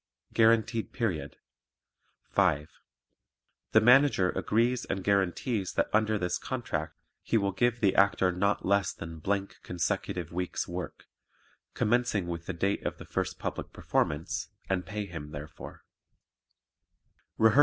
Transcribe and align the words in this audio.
Guaranteed 0.33 0.91
Period 0.93 1.37
5. 2.31 2.69
The 3.71 3.79
Manager 3.81 4.31
agrees 4.31 4.83
and 4.85 5.03
guarantees 5.03 5.73
that 5.73 5.91
under 5.93 6.17
this 6.17 6.39
contract 6.39 6.97
he 7.21 7.37
will 7.37 7.51
give 7.51 7.81
the 7.81 7.93
Actor 7.95 8.31
not 8.31 8.65
less 8.65 8.93
than 8.93 9.21
consecutive 9.61 10.31
weeks' 10.31 10.67
work, 10.67 11.05
commencing 11.75 12.25
with 12.25 12.47
the 12.47 12.53
date 12.53 12.83
of 12.83 12.97
the 12.97 13.05
first 13.05 13.37
public 13.37 13.71
performance, 13.71 14.49
and 14.67 14.87
pay 14.87 15.05
him 15.05 15.29
therefor. 15.29 15.83